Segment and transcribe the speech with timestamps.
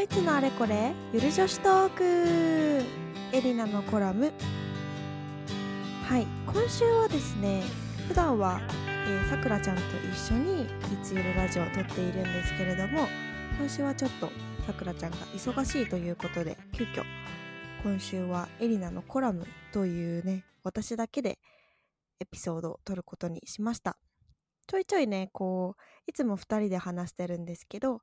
[0.00, 0.94] ドイツのあれこれ？
[1.12, 2.04] ゆる女子トーク。
[3.36, 4.32] エリナのコラム。
[6.08, 6.26] はい。
[6.46, 7.62] 今週はですね
[8.08, 8.62] 普段は
[9.28, 10.66] さくらちゃんと一緒にい
[11.02, 13.08] つゆるラジオを撮っているんですけれども
[13.58, 14.30] 今週はちょっと
[14.66, 17.04] さくらちゃんが忙しいということで急遽
[17.82, 21.38] 今週はエリナのコラムというね私だけで
[22.20, 23.98] エピソードを撮ることにしました。
[24.66, 27.96] ちょいちょいねこういつも2人で話してるんですけど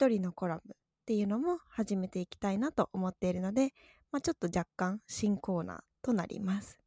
[0.00, 0.74] 1人のコラム。
[1.02, 3.72] っていうのも始めていきたいなと思っているので、
[4.12, 6.78] まあ、ちょっと若干新コーナーとなります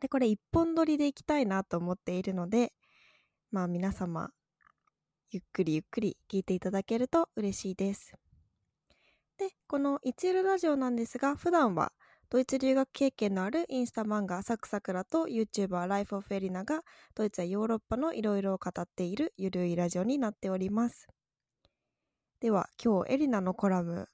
[0.00, 2.72] でこれ一本撮りでいきたいなと思っているので
[3.50, 4.30] まあ皆様
[5.32, 8.12] ゆっくりゆっくり聞いていただけると嬉しいです
[9.38, 11.92] でこの「いつゆるラジオ」なんですが普段は
[12.30, 16.82] ドイツ留学経験のあるインスタ漫画サクサクラと YouTuber ライフオフエリナが
[17.14, 21.06] ドイツやヨーロッパのいろいろを語っているゆるいラジオになっております。
[22.40, 24.08] では今日エリナのコラム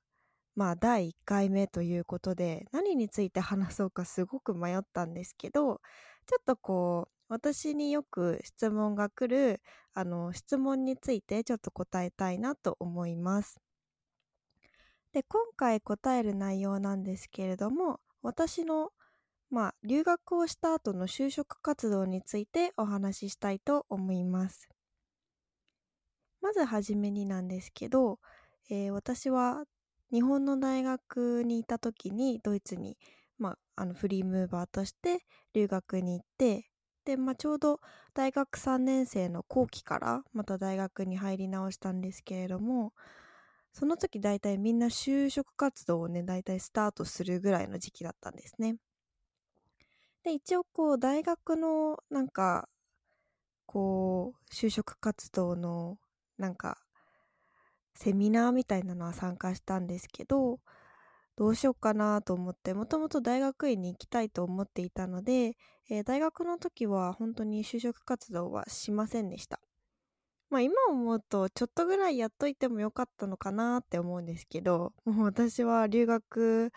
[0.54, 5.80] まあ第1回目ということで何について話そうかすごく迷ったんですけど
[6.26, 9.60] ちょっとこう私によく質問が来る
[9.94, 13.58] あの質問についてちょっと答えたいなと思います。
[15.12, 18.90] で今回答える内容なんですけれども私の
[19.50, 24.68] まあ留学をした後の就職活動についてお話ししたいと思います
[26.42, 28.18] まずはじめになんですけど、
[28.68, 29.64] えー、私は
[30.12, 32.98] 日本の大学にいた時にドイツに、
[33.38, 36.68] まあ、あのフリームーバーとして留学に行って
[37.04, 37.80] で、まあ、ちょうど
[38.12, 42.92] 大学3年生の後期からまた大学に入り直したんですけれども
[43.72, 48.76] その時大体みんな就職活動をね、大体スタートするぐらいの時期だったんですね。
[50.24, 52.68] で、一応こう、大学のなんか、
[53.66, 55.98] こう、就職活動の
[56.38, 56.78] なんか、
[57.94, 60.60] セミナーみたいなのは参加したんですけど、
[61.36, 65.56] どうしようかなと思って、もともと大学院に行きたいと思っていたので、
[65.88, 69.60] えー、大学の時は本当に就職活動はしませんでした。
[70.50, 76.72] まあ今思うとちょっとぐらいやっといてもよかったのかなって思うんですけど、もう私は留学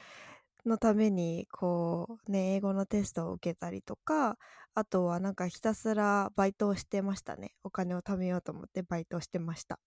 [0.67, 4.37] のためにこうね、英語のテストを受けたりとか、
[4.73, 7.53] あとはなんかひたすらバイトをしてましたね。
[7.63, 9.79] お金を貯めようと思ってバイトをしてました。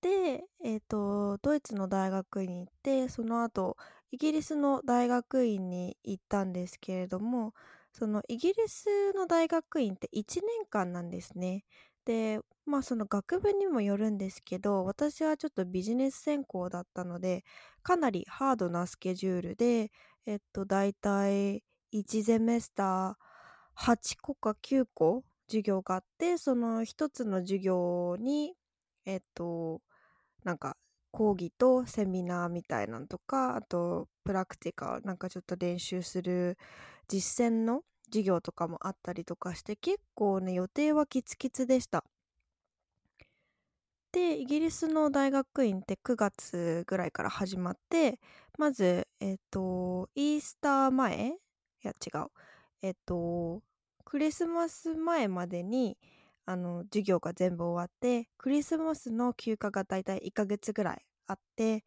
[0.00, 3.76] で、えっ、ー、と、ドイツの大学院に行って、その後、
[4.10, 7.54] イギリスの大学院に行ったんですけれども、
[7.92, 11.64] そのイギリスの大学院って1年間なんですね。
[12.04, 17.44] で、まあその学部にもよるんですけど、私はちょっとビジネス専攻だったので、
[17.82, 19.90] かなりハードなスケジュールで、
[20.26, 23.14] えっと、だいたい1ゼメスター
[23.74, 28.54] 8個か9個授業があって、その一つの授業に、
[29.04, 29.80] えっと、
[30.44, 30.76] なんか
[31.10, 36.58] 講義とセミナーみたいなのとか、あとプラクティカ、なんかちょっと練習する
[37.08, 42.04] 実践の授業とかもあったりとかして結構ね予定はキツキツでした。
[44.12, 48.20] でイギリスの大学院って9月ぐらいから始まって
[48.58, 51.28] まずえっ、ー、とイースター前？
[51.28, 51.32] い
[51.82, 52.26] や違う。
[52.82, 53.62] えっ、ー、と
[54.04, 55.96] クリスマス前までに
[56.44, 61.84] あの授業が全部終わってクリスマスの休暇がだいたい1ヶ月ぐらいあって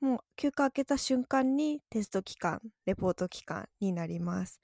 [0.00, 4.60] もう休暇明けた瞬間にテスト期間レポート期間になります。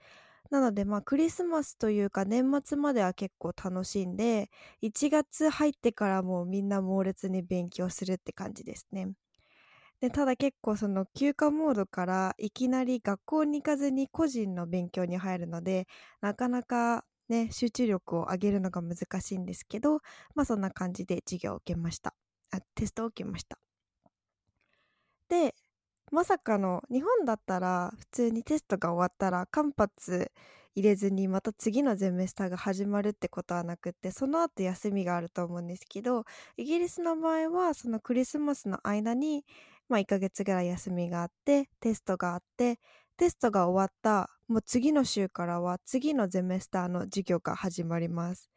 [0.55, 4.51] なのでまあクリスマスというか年末までは結構楽しんで
[4.83, 9.15] 1月入ってからもうみんな猛烈に勉強するって感じですね。
[10.01, 15.89] でただ結構その休暇モードからいきなり学校に行かずに個人の勉強に入るので
[16.21, 20.03] なかなかね集中力を上げるのが難しいんですけど
[20.37, 22.15] まあそんな感じで授業を受けました
[22.53, 23.59] あテストを受けました
[25.29, 25.55] で
[26.15, 29.91] まさかの日本だったら普通にテストが終わったら間髪
[30.77, 36.25] 入れずにまた次のゼメスターが始まるってことはなくってその後休みがあると思うんですけど
[36.57, 39.45] イギリスの場合はそのクリスマスの間に、
[39.89, 42.79] まあ、1ヶ月ぐらい休みがあってテストがあって
[43.17, 48.51] テストが終わったもう次の週からは次のゼメスターの授業が始まります。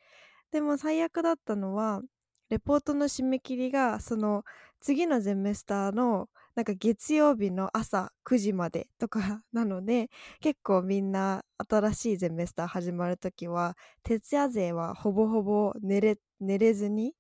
[0.52, 2.02] でも最悪だったのは
[2.50, 4.44] レポートの締め切りがその
[4.80, 10.10] 次のゼメスターのなんか月曜日の朝9時までとか なので
[10.40, 17.14] 結構みんな新しいゼメスター始まる時は徹夜勢はほぼほぼ寝れ寝れずに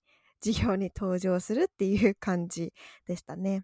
[0.43, 2.73] 授業に登場するっていう感じ
[3.05, 3.63] でしたね。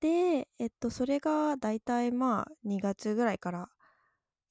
[0.00, 3.70] で、えっと、それが大体まあ2月ぐらいから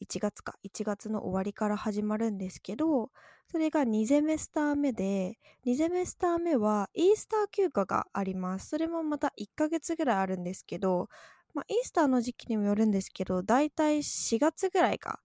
[0.01, 3.11] 1月か1月の終わりから始まるんですけど
[3.51, 8.69] それが2ゼメスター目で2ゼメスター目はイースター休暇があります。
[8.69, 11.09] それもまた1ヶ月ぐらいあるんですけど、
[11.53, 15.19] まあ、イースターの時期にもよるんですけどだいたい4月ぐらいが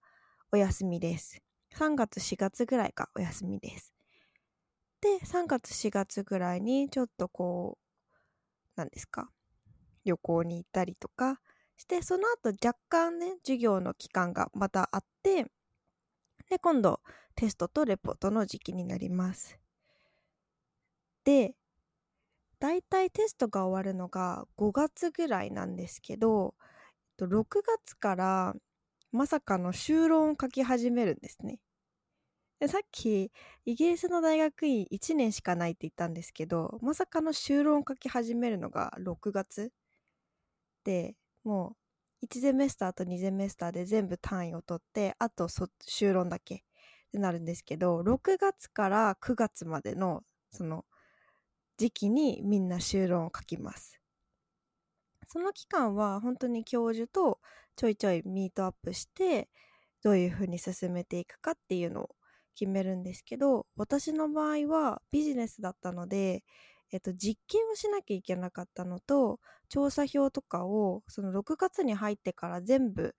[0.51, 1.41] お休みです。
[1.75, 3.93] 3月4月ぐらいがお休みです。
[4.99, 7.87] で3月4月ぐらいにちょっとこう
[8.75, 9.29] 何ですか
[10.03, 11.39] 旅行に行ったりとか
[11.77, 15.45] してその後若干ね授業の期間がまたあって
[16.49, 17.01] で今度
[17.35, 19.59] テストとレポートの時期になります。
[21.23, 21.55] で
[22.59, 26.55] だいたいテストが終わるのが5月ぐらいなんですけど
[27.19, 27.45] 6
[27.85, 28.55] 月から
[29.11, 31.59] まさかの修論を書き始めるんですね。
[32.59, 33.31] でさっき
[33.65, 39.71] イギリスの大学院1年しかないって言ったんですけどまさかの修論を書き始めるのが6月
[40.83, 41.15] で
[41.47, 41.77] も
[42.21, 45.47] う1ゼメスターと2ゼメスターで全部単位を取ってあと
[45.81, 46.59] 修論だけっ
[47.13, 50.83] てなるんですけど6月から9月までのその
[51.77, 54.01] 時期にみんな修論を書きます。
[55.29, 57.39] その期間は本当に教授と
[57.77, 59.49] ちょいちょいミートアップして
[60.03, 62.15] どういうふうに進めていくかっていうのを
[62.55, 66.43] 決めるんですけど私の場合はビジネスだったので、
[66.91, 73.15] えっと、実験をしなきゃいけなかったのと調査票とかをその6月に入ってから全部、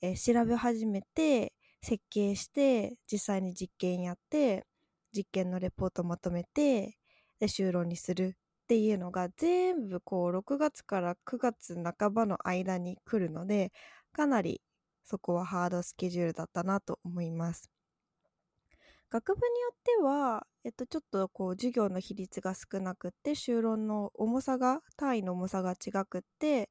[0.00, 1.52] えー、調べ始めて
[1.82, 4.66] 設計して実際に実験やって
[5.14, 6.96] 実験のレポートまとめて
[7.40, 13.72] で就論にするっていうのが全部こう6月から9月半ばの間に来るので
[14.12, 14.62] かなり
[15.04, 17.81] そこはハードスケジュールだったなと思います。
[19.12, 26.70] 学部によっては、えっと、ちょっとこう授業の比率が少なくって修論の重さが単位の重さが違くって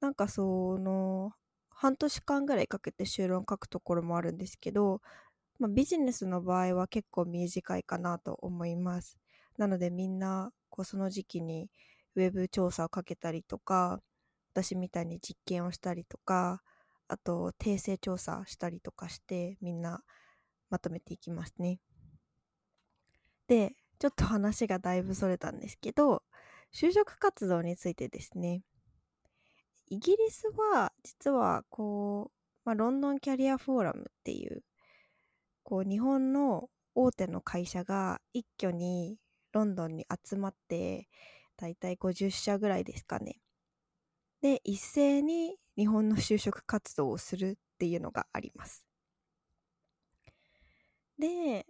[0.00, 1.30] なんかその
[1.70, 5.00] 半年間ぐらいかけて修論書くところもあるんですけど、
[5.60, 9.16] まあ、ビジネスの場合は結構短いかなと思います。
[9.56, 11.70] なのでみんなこうその時期に
[12.16, 14.00] ウェブ調査をかけたりとか
[14.54, 16.62] 私みたいに実験をしたりとか
[17.06, 20.02] あと訂正調査したりとかしてみんな
[20.74, 21.78] まとめていきますね。
[23.46, 26.24] で、ちょっと話がだいぶそれたんですけど、
[26.74, 28.62] 就職活動についてですね。
[29.86, 34.64] イギリスは実はこう、まあ、ロンドンキャリアフォーラムっていう
[35.62, 39.18] こう日本の大手の会社が一挙に
[39.52, 41.08] ロンドンに集まって
[41.56, 43.38] だいたい50社ぐらいですかね。
[44.42, 48.84] で一斉に日本の就職活動をするっていうのがあります。
[51.18, 51.66] で、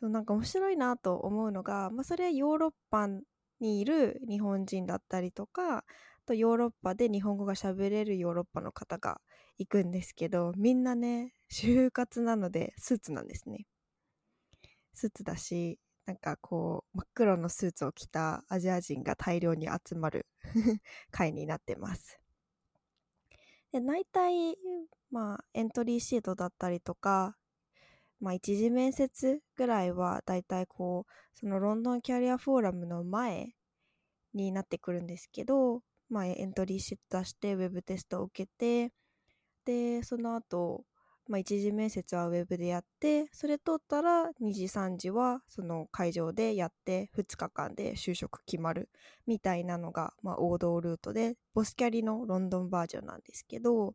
[0.00, 3.08] そうなんか面白いなと思うのが、まあ、それはヨーロッパ
[3.60, 5.84] にいる日本人だったりとか、
[6.26, 9.20] とヨーロッパで日本語が喋れるヨーロッパの方が
[9.58, 13.66] 行くんですけど、みんなね、就活なのでスーツなんですね。
[14.92, 20.26] スーツだし、なんかこう、真っ黒のスーツを着たアジア人が大量に集まる
[21.10, 22.20] 会になってます。
[23.72, 24.56] で、大体、
[25.10, 27.36] まあ、エントリーシートだったりとか、
[28.20, 33.54] まあ一次面接ぐらいはだいたいこうそのロンドンキャリアフォーラムの前
[34.34, 38.92] になってくるんですけど、まあ、エントリーシート出してウェブテストを受けて
[39.64, 40.84] でその後、
[41.28, 48.88] まあ一次面接はウェブでやってそれ通ったら2次3次はその会場でやって2日間で就職決まる
[49.26, 53.94] みたいなのが、まあ、王道ルートでボスキャリのロンドンバージョンなんですけど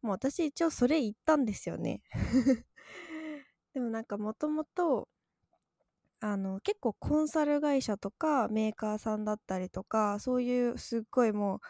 [0.00, 2.02] もう私一応それ言ったんですよね。
[3.78, 5.08] でもなんかもともと
[6.18, 11.60] あの結構コンサル会社とかメーカーさんだったりとかそういうすっごいもう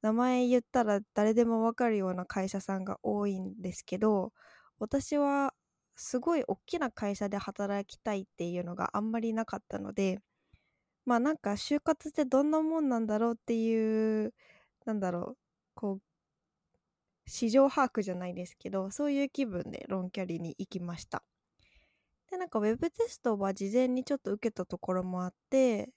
[0.00, 4.32] 名前言ったら誰でもわかるような会社さんが多いんですけど
[4.78, 5.52] 私は
[5.94, 10.20] すごい大きな会社で働きたいっていうのがあんまりなかったので
[11.04, 14.32] まあなんか就活ってどんなもんなんだろうっていう
[14.86, 15.38] なんだろう
[15.74, 16.02] こう
[17.28, 21.22] 市場把握じゃないですけどそういう気分でロンキャリに行きました。
[22.30, 25.90] で、なんか Web テストは事前にちょっと受けたところもあって、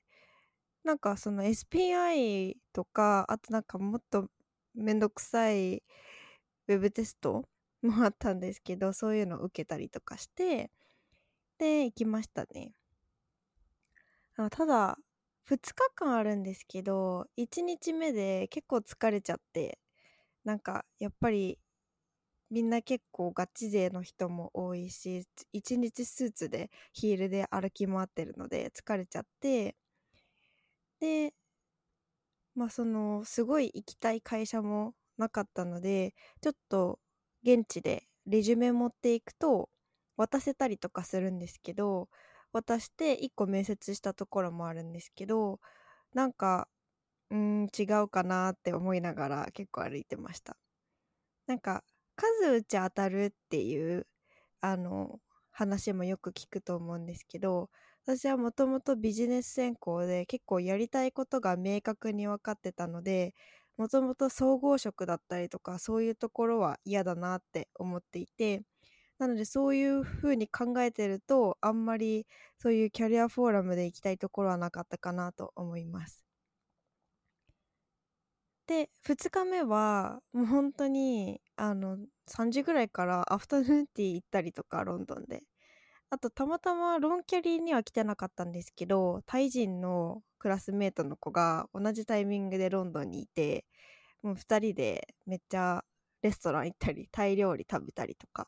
[0.83, 4.29] なんかその SPI とか、あとなんかもっと
[4.75, 5.83] めんどくさい
[6.67, 7.47] Web テスト
[7.83, 10.71] もあったんですけど、そういうのを受けたりとかして、
[11.59, 12.73] で、行きましたね。
[14.37, 14.97] あただ、
[15.43, 19.79] 2日間あるんですけど、1日目で結構疲れちゃって、
[20.45, 21.59] なんかやっぱり
[22.51, 29.75] みんな結構ガチ勢の人も多いし一日スーツでヒールで歩き回ってるので疲れちゃって。
[30.99, 31.33] で
[32.55, 36.99] まあそのすごい行きたい会社もなかったのでちょっと
[37.43, 39.69] 現地でレジュメ持っていくと
[40.17, 42.09] 渡せたりとかするんですけど
[42.53, 45.59] 渡して1個面接したところもあるんですけど
[46.13, 46.67] なんか
[47.31, 50.57] うん違うかなって思いながら結構歩いてました。
[51.47, 51.83] なんか
[52.15, 54.07] 数打ち当たるっていう
[54.61, 55.19] あの
[55.51, 57.69] 話もよく聞くと思うんですけど
[58.05, 63.33] 私はもともとビジネス専攻で結構やりたいことが明確に分かってたので
[63.77, 68.63] もともと総合職だったりとかそういうところは嫌だなって思っていて
[69.19, 72.25] なのでそういう風に考えてるとあんまり
[72.57, 76.30] そういうキャリアフォーラムで行きたいところはなかったかなと思います。
[78.71, 81.97] で2日目はもう本当にあの
[82.29, 85.43] 3時ぐらいからアフタヌーンティー行ったりとかロンドンで。
[86.09, 93.65] あとたまたまロンキャリーには来てなかったんですけどタイ人のクラスメートの子が同じタイミングでロンドンにいて
[94.21, 95.83] もう2人でめっちゃ
[96.21, 98.47] レストラン行ったりタイ料理食べたりとか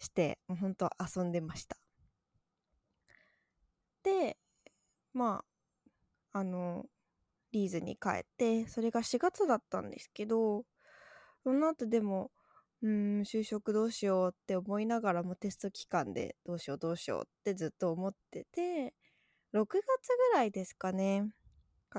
[0.00, 1.76] してもうほんと遊んでました。
[4.04, 4.36] で
[5.12, 5.44] ま
[6.32, 6.86] ああの
[7.52, 10.64] リーズに帰ってそれが4月だったんですけど
[11.44, 12.30] その後でも
[12.82, 18.94] うん就職どうしようって思いながらもテスト期間でどうしようどうしようってずっと思ってて
[19.54, 19.76] 6月
[20.32, 21.28] ぐらいですかね。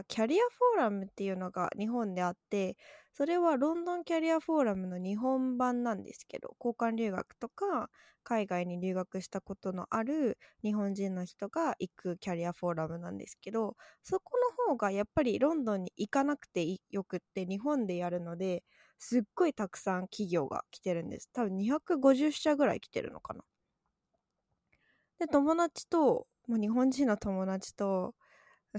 [0.03, 2.77] キャリアフォーラムっていうのが日本であって
[3.13, 7.89] それはロンドンキャリアフォーラムの日本版なんですけど交換留学とか
[8.23, 18.63] 海外に留学したことのある日本人の人が行くキャリアフォーラムなんですけどそこの方がやっぱりロンドンに行かなくてよくって日本でやるので
[18.97, 21.29] すっごいたくさん企業が来てるんです。
[21.33, 23.43] 多分250社ぐらい来てるのかな。
[25.19, 28.15] で友達ともう日本人の友達と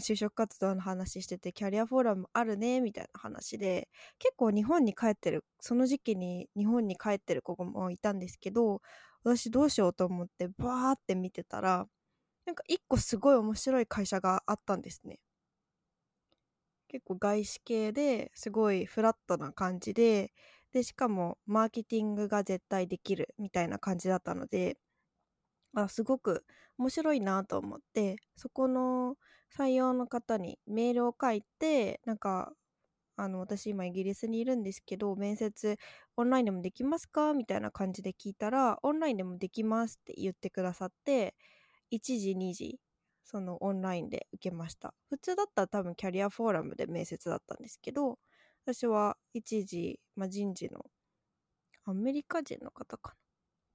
[0.01, 8.81] 就職活動の話しててキャリアフォーラムあるねみたいな話で結構日本に帰ってるその時期に日本に帰ってる子もいたんですけど
[9.25, 11.87] 私どうしようと思ってバーって見てたら
[12.47, 15.19] なんか一個すごい面白い会社があったんですね。
[16.89, 20.33] 結構外資系ですごいフラットな感じで
[20.73, 24.77] でしかもマーケティングが絶対できるみたいな感じだったので
[25.75, 26.45] あすごく
[26.79, 29.17] 面白いなと思ってそこの
[29.57, 32.53] 採用の方にメールを書いてなんか
[33.17, 35.79] あの私今イギリスにいるんですけど面接
[36.17, 37.33] オンラインでもできますか？
[37.33, 41.37] みたいな感じで聞いたらオンラインでもできますって言ってくださって
[41.93, 42.81] 1時2時
[43.23, 44.95] そのオンラインで受けました。
[45.11, 48.19] 普通だったら多分キャリアフォーラムで面接だったんですけど
[48.67, 50.85] 私は1時、まあ、人事の
[51.85, 53.17] アメリカ人の方かな？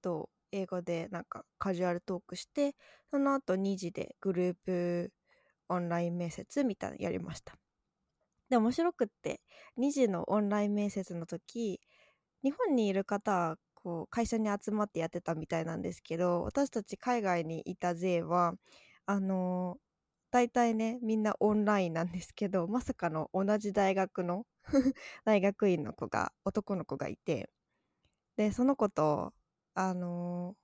[0.02, 2.76] と英語でなんかカジュアルトークして
[3.12, 5.14] その後2時でグループ
[5.70, 7.58] オンライン面接みたいなのやりました。
[8.50, 9.42] で、面白くって、
[9.78, 11.80] 2時のオンライン面接の時、
[12.44, 18.54] 日本にいる方は、こう、会社に集まってやってたみたいなんですけど、私たち海外にいた勢は、
[19.06, 19.80] あのー、
[20.32, 24.46] 大体ね、みんなオンラインなんですけど、まさかの同じ大学の
[25.26, 27.50] 大学院の子が、男の子がいて、
[28.38, 29.34] で、その子と、
[29.74, 30.56] あの、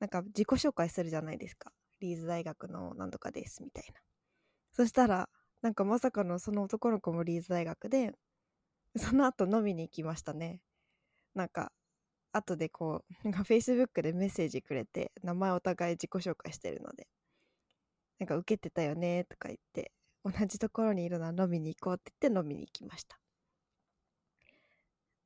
[0.00, 1.72] なんか自己紹介するじゃないですか。
[2.00, 4.00] リーズ大学の何とかですみたいな。
[4.72, 5.28] そしたら
[5.62, 8.12] なんかまさかのその男の子もリーズ大学で
[8.96, 10.60] その後飲みに行きましたね。
[11.34, 11.72] なんか
[12.32, 17.08] 後でこうなんか Facebook でメッセージくれて名前お互い自己紹介してるので。
[18.18, 19.92] なんか受けてたよねとか言って
[20.24, 23.18] 同じところにいるのは飲みに行こうって言って飲みに行きました。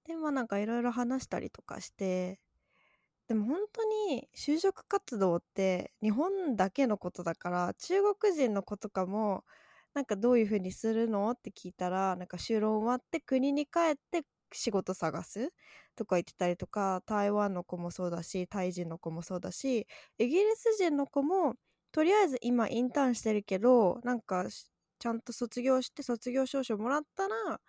[0.06, 2.40] でまあなんかいろいろ話したりとかして
[3.30, 9.44] でも本当に就職活動って日本だけのことだから中国人の子とかも
[9.94, 11.30] なんかどういう風にするの？
[11.30, 15.52] って聞いたらなんか就労終わって国に帰って仕事探す
[15.94, 19.86] とか言ってたりとか台湾の子もそうだしタイ人の子もそうだし
[20.18, 21.54] イギリス人の子も
[21.92, 24.46] とりあえず今インターンしてるけどなんか
[24.98, 27.60] ちゃんと卒業して卒業証書もらったら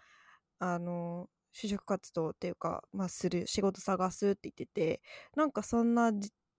[0.57, 5.01] あの就職活動っていうか、まあ、する仕事探すって言ってて
[5.35, 6.11] なんかそんな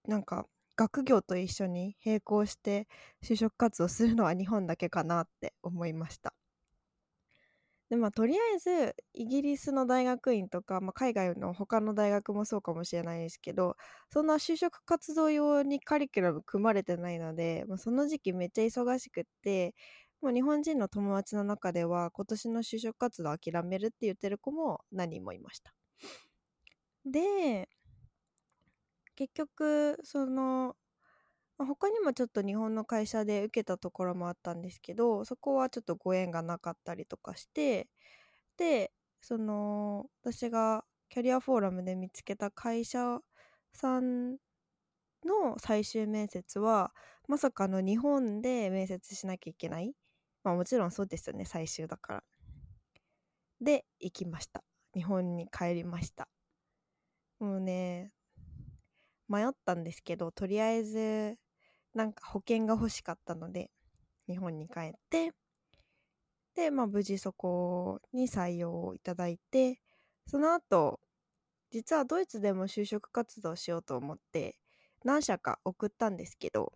[0.07, 0.47] なんか
[0.77, 2.89] 学業と一緒に並行して
[3.23, 6.35] 就職活動するのは日本だけかなって思いました。
[7.91, 13.77] でまあとりあえずイギリスの大学院とか、まあ、海外の他の大学もそうかもしれないですけど
[14.11, 19.75] そんな就職活動用にカリキュラム組まれてないので、まあ、その時期めっちゃ忙しくって
[20.23, 25.75] もう日本人の友達の中では今年の就職活動諦めるって言ってる子も何人もいました。
[27.05, 27.69] で、
[29.17, 30.77] 結局、その、
[31.59, 37.89] 他にもちょっと日本の会社で受けたところもあったんですけど、そこはちょっとご縁がなかったりとかして、
[38.57, 43.21] で、その、私がキャリアフォーラムで見つけた会社
[43.73, 44.39] さん
[45.25, 46.93] の最終面接は
[47.29, 49.95] まさかの日本で面接しなきゃいけない
[50.45, 52.23] まあもちろんそうですよね最終だから。
[53.61, 54.63] で行きました。
[54.95, 56.29] 日本に帰りました。
[57.39, 58.13] もうね
[59.29, 61.37] 迷ったんですけどとりあえず
[61.95, 63.71] なんか保険が欲しかったので
[64.29, 65.33] 日本に帰って
[66.55, 69.81] でまあ無事そこに採用をいただいて
[70.27, 71.01] その後
[71.71, 74.57] 実はドイツでも就職活動しようと思って
[75.05, 76.73] 何社か送ったんですけど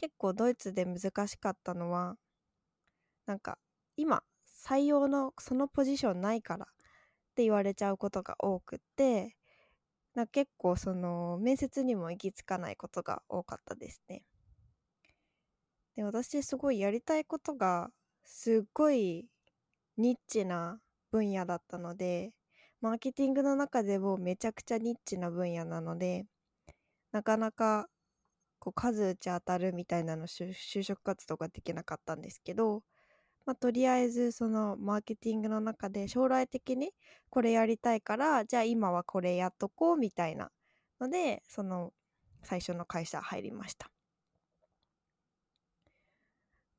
[0.00, 2.16] 結構ドイツで難しかったのは
[3.26, 3.58] なんか
[3.98, 4.22] 今
[4.66, 6.66] 採用のそのポジションないからっ
[7.34, 9.36] て言われちゃうことが多くって
[10.14, 14.22] な結構その面接にも行き着かないことが多かったですね。
[15.96, 17.90] で私すごいやりたいことが
[18.24, 19.26] すっごい
[19.98, 20.80] ニッチな
[21.10, 22.32] 分野だったので
[22.80, 26.24] マーケティングの中でもめちゃくちゃニッチな分野なので
[27.12, 27.88] なかなか
[28.60, 32.82] こう数打ち当たるみたいなの就職活動ができなかったんですけど、
[33.46, 36.92] まあ、とりあえずそのマーケティングの中で将来的に
[37.30, 40.50] これやりたいからじゃあ今はこれやっとこうみたいな
[41.00, 41.92] のでその
[42.42, 43.90] 最初の会社入りました。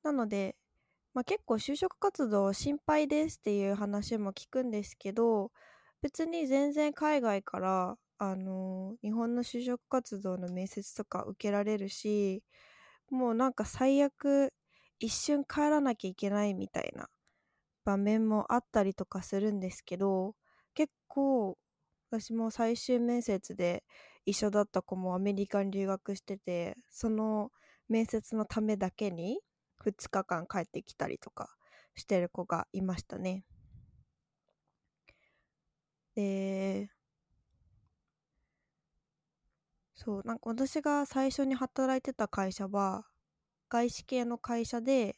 [0.03, 0.55] なので、
[1.13, 5.51] まあ、結構就職活動心配ですっていう話も聞くんですけど
[6.01, 12.43] 別に全然海外からあの日本の就職活動の面接とか受けられるし
[13.09, 14.53] もうなんか最悪
[14.99, 17.09] 一瞬帰らなきゃいけないみたいな
[17.83, 20.35] 場面もあったりとかするんですけど
[20.75, 21.57] 結構
[22.11, 23.83] 私も最終面接で
[24.27, 27.49] 一緒だった子もアメリカに留学しててその
[27.89, 29.39] 面接のためだけに
[29.83, 31.49] 2日間帰ってきたりとか
[31.95, 33.45] してる子がいましたね。
[36.13, 36.91] で
[40.03, 43.06] そうなんか私が最初に働いてた会社は
[43.69, 45.15] 外資系の会社で、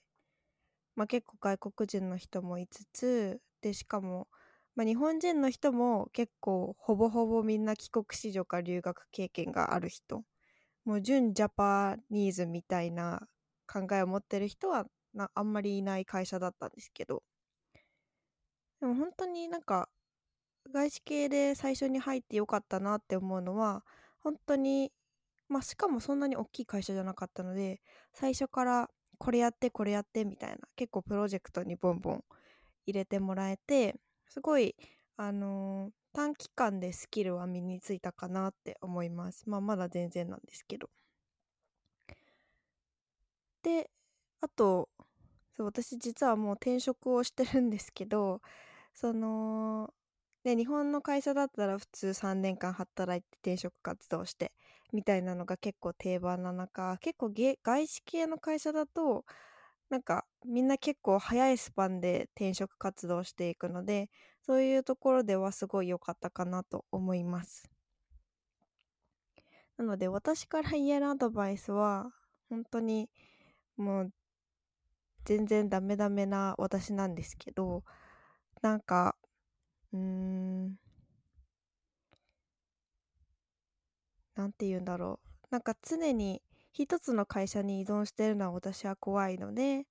[0.97, 4.27] まあ、結構外国人の人もいつつでしかも、
[4.75, 10.25] まあ、日本人の人も結構ほぼほぼみんな帰国子女か留学経験がある人。
[10.83, 13.29] もう純ジャパニーズみたいな
[13.71, 17.23] 考えを持ってる人はなあんまりいない会社だったんですけど。
[18.81, 19.87] でも本当になんか
[20.73, 23.85] 外資系で最初に入ってよかったなって思うのは
[24.23, 24.91] 本当に
[25.49, 27.81] まあしかもそんなに大きい会社じゃなかったので
[28.13, 32.23] 最初からこれやってこれやってみたいな結構プロジェクトにボンボン
[32.85, 33.95] 入れてもらえて
[34.27, 34.75] すごい
[35.15, 39.47] あのー、短期間でスキルは身についたかなって思います。
[39.47, 40.89] まあまだ全然なんですけど。
[43.61, 43.89] で
[44.41, 44.89] あと
[45.55, 48.41] そう私実はもう転職をしてるんですけど
[48.93, 49.93] その
[50.43, 54.51] で日本の会社だったら普通3年間働いて転職活動して
[54.91, 59.25] みたいなのが結構定番な中結構外資系の会社だと
[59.89, 64.09] なんかみんな結構早いスパンで転職活動していくので
[64.41, 67.69] そういうところではすごい良かったかなと思います。
[69.77, 72.11] なので私から言えるアドバイスは
[72.49, 73.09] 本当に
[73.77, 74.11] もう
[75.25, 77.83] 全然ダメダメな私なんですけど
[78.61, 79.15] なんか
[79.93, 80.77] うーん。
[84.35, 85.47] なんて言うんだろう。
[85.51, 89.85] なんか常に一つの会社に依存してるのは私は怖いので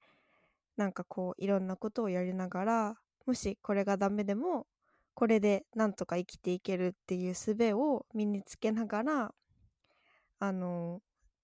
[0.76, 4.66] なんかこういろんなことをやりながらもしこれがダメでも
[5.14, 9.34] これでなんとか生きていけるっていう術を身につけながら
[10.40, 11.00] あの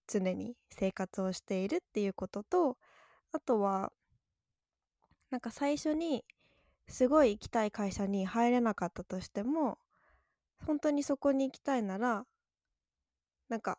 [0.06, 2.76] 常に生活をしているっていうことと
[3.32, 3.92] あとは
[5.30, 6.24] なんか最初に
[6.88, 9.78] すごい行きたい会社に入れなかったとしても
[10.66, 12.24] 本当にそこに行きたいなら
[13.48, 13.78] なんか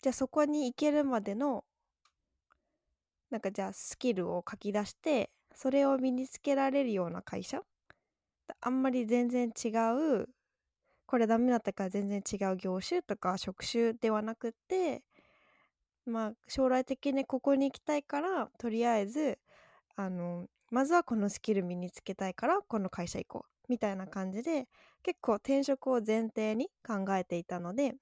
[0.00, 1.64] じゃあそこに行けるまでの
[3.30, 7.62] なんかじゃあスキルを書き出してそれを身につけられるような会社？
[8.60, 9.68] あんまり全然違
[10.22, 10.28] う
[11.04, 15.02] これダメだったから全然違う業種とか職種ではなくって
[16.06, 19.38] まあ将来的にここに行きたいからとりあえず
[19.96, 24.66] あのまずはこのスキル身につけたいからこの会社行こうみたいな感じで
[25.02, 27.94] 結構転職を前提に考えていたので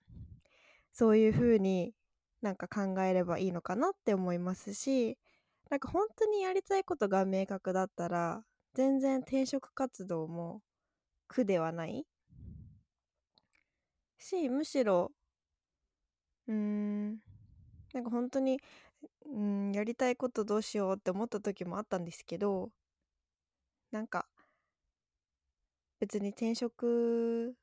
[0.93, 1.93] そういう風に
[2.43, 5.19] なんか考えればいいのかなって思いますし
[5.71, 8.43] なんか本当にやりたいことが明確だったら
[8.75, 10.61] 全然転職活動も
[11.29, 12.07] 苦ではない。
[14.19, 15.13] しむしろ
[16.49, 17.19] うーん
[17.93, 18.61] なんか本当に
[19.27, 22.71] うんやりたいことどうしようって思った時もあったんですけど。
[23.91, 24.27] なんか
[26.01, 27.55] 別に転職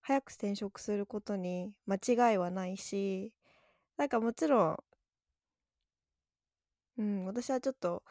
[0.00, 3.34] 早く転職することに間違いはないし
[3.96, 4.76] なんかもちろん
[6.98, 8.02] うん私はちょっと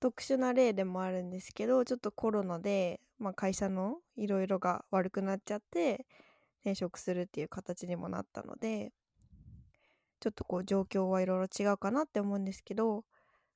[0.00, 6.06] 特殊な例でもあるんですけどちょっとコロナで、まあ、会社のいろいろが悪くなっちゃって
[6.62, 8.92] 転職するっていう形にもなったので。
[10.24, 13.04] ちょっとこう状況はいろいろ違うかなって思うんですけど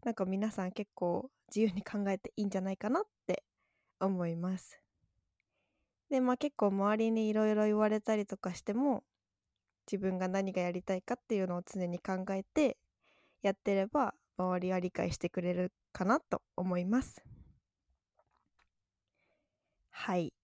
[0.05, 3.43] なんか皆さん結構自由に考えていいんじゃないかなって
[4.01, 4.79] 思います。
[6.11, 9.03] でまあ結構周りにいろいろ言われたりとかしても
[9.91, 12.77] 自分が何がやりたいかっていうのを常に考えて
[13.41, 17.23] やってれば周りは理解してくれるかなと思います。
[19.89, 20.35] はい。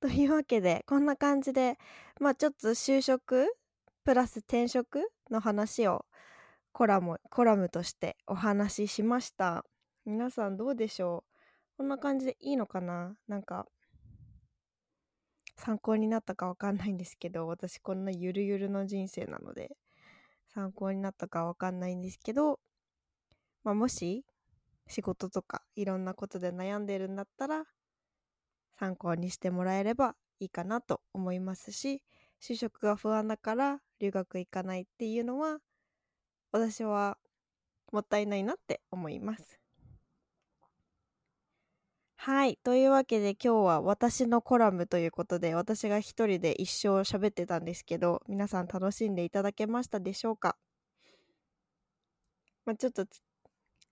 [0.00, 1.76] というわけでこんな感じで
[2.18, 3.54] まあちょっと就職
[4.06, 6.04] プラス転職の話を
[6.70, 9.64] コラムコラムとしてお話ししました。
[10.04, 11.24] 皆さんどうでしょ
[11.74, 11.78] う？
[11.78, 13.16] こんな感じでいいのかな？
[13.26, 13.66] なんか
[15.56, 19.72] 参考になったかわかんないんですけど私こんなゆるゆるの人生なので
[20.54, 22.60] 参考になったかわかんないんですけど、
[23.64, 24.24] まあ、もし
[24.86, 27.64] 仕事とかいろんなことで悩んでるんだったら
[28.78, 32.04] 参考にしてもらえればいいかなと思いますし
[32.40, 35.58] 就職が不安だから留学行かないっていうのは
[36.52, 37.18] 私は
[37.92, 39.60] もったいないなって思います。
[42.16, 42.58] はい。
[42.64, 50.56] というわけで今日は私のコラムということで私が一人で一生喋ってたんですけど皆さん楽しんでいただけましたでしょうか？
[52.64, 53.06] まあ、ちょっと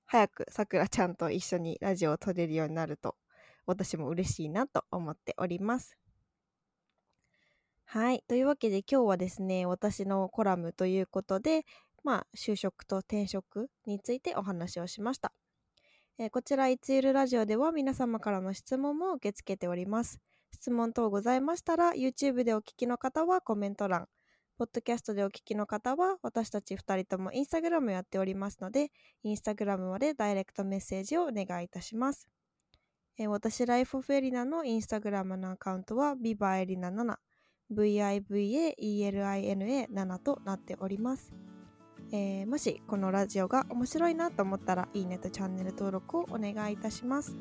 [0.06, 3.14] 早くさくらちゃんと一緒にラジオを撮れるようになると
[3.66, 5.96] 私も嬉しいなと思っております。
[7.94, 8.24] はい。
[8.26, 11.64] というわけで今日はですね、私のコラムということで、
[12.02, 15.32] まあ、就職と転職についてお話をしました。
[16.18, 20.18] えー、こちら、いつゆるラジオでは皆様からの質問も受け付けております。
[20.52, 24.08] 質問等ございましたら、YouTube でお聞きの方はコメント欄、
[24.58, 28.90] ポッドキャストでお聞きの方は、私たち2人ともインスタグラムやっておりますので、
[29.22, 32.26] インスタグラムまでダイレクトメッセージをお願いいたします。
[33.18, 37.18] えー、私、ライフオフエリナのインスタグラムのアカウントは、ビバエリナ7、
[37.72, 41.32] VIVAELINA7 となっております。
[42.12, 47.36] えー、もしこのラジオが面白いなと思ったらいいねとチャンネル登録をお願いいたします。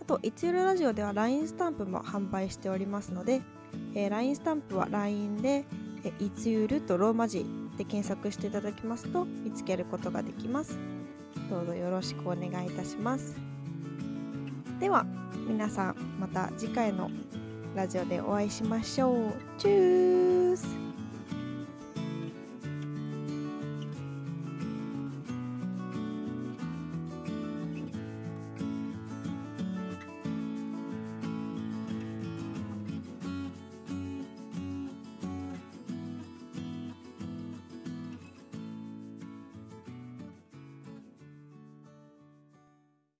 [0.00, 3.42] あと、いつゆるラジオでは LINE スタンプも販売しておりますので、
[3.94, 5.64] えー、LINE スタンプは LINE で、
[6.02, 7.44] えいつゆるとローマ字
[7.76, 10.78] で検索していただきますと見つけることができます。
[11.50, 13.36] どうぞよろしくお願いいたします。
[14.80, 15.04] では
[15.46, 17.10] 皆さんまた次回の
[17.74, 19.32] ラジオでお会いしましょう。
[19.56, 20.89] チュース